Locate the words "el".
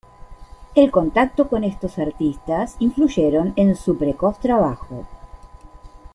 0.73-0.89